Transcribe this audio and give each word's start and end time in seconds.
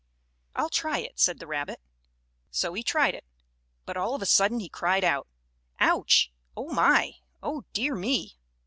"I'll 0.55 0.71
try 0.71 0.97
it," 0.97 1.19
said 1.19 1.37
the 1.37 1.45
rabbit. 1.45 1.79
So 2.49 2.73
he 2.73 2.81
tried 2.81 3.13
it, 3.13 3.23
but, 3.85 3.97
all 3.97 4.15
of 4.15 4.23
a 4.23 4.25
sudden, 4.25 4.59
he 4.59 4.67
cried 4.67 5.03
out: 5.03 5.27
"Ouch! 5.79 6.31
Oh, 6.57 6.71
my! 6.73 7.17
Oh, 7.43 7.65
dear 7.71 7.93
me! 7.93 8.39